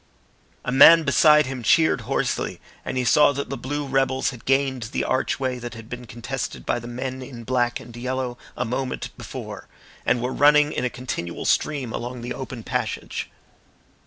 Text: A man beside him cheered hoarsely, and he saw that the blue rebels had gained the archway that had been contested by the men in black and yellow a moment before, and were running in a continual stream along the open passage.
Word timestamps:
A 0.65 0.71
man 0.71 1.03
beside 1.03 1.45
him 1.45 1.61
cheered 1.61 2.01
hoarsely, 2.01 2.59
and 2.83 2.97
he 2.97 3.05
saw 3.05 3.33
that 3.33 3.51
the 3.51 3.55
blue 3.55 3.85
rebels 3.85 4.31
had 4.31 4.45
gained 4.45 4.81
the 4.85 5.03
archway 5.03 5.59
that 5.59 5.75
had 5.75 5.89
been 5.89 6.05
contested 6.07 6.65
by 6.65 6.79
the 6.79 6.87
men 6.87 7.21
in 7.21 7.43
black 7.43 7.79
and 7.79 7.95
yellow 7.95 8.39
a 8.57 8.65
moment 8.65 9.15
before, 9.15 9.67
and 10.03 10.19
were 10.19 10.33
running 10.33 10.71
in 10.73 10.83
a 10.83 10.89
continual 10.89 11.45
stream 11.45 11.93
along 11.93 12.21
the 12.21 12.33
open 12.33 12.63
passage. 12.63 13.29